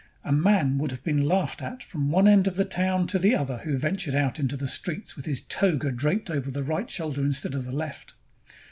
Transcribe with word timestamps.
A 0.23 0.31
man 0.31 0.79
would 0.79 0.89
have 0.89 1.03
been 1.03 1.27
laughed 1.27 1.61
at 1.61 1.83
from 1.83 2.09
one 2.09 2.27
end 2.27 2.47
of 2.47 2.55
the 2.55 2.65
town 2.65 3.05
to 3.05 3.19
the 3.19 3.35
other 3.35 3.57
who 3.59 3.77
ventured 3.77 4.15
out 4.15 4.39
into 4.39 4.57
the 4.57 4.67
streets 4.67 5.15
with 5.15 5.25
his 5.25 5.41
toga 5.41 5.91
draped 5.91 6.31
over 6.31 6.49
the 6.49 6.63
right 6.63 6.89
shoulder 6.89 7.21
instead 7.21 7.53
of 7.53 7.65
the 7.65 7.71
left. 7.71 8.15